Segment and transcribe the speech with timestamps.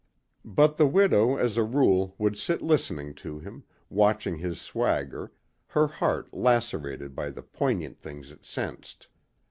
[0.43, 5.31] But the widow as a rule would sit listening to him, watching his swagger,
[5.67, 9.09] her heart lacerated by the poignant things it sensed.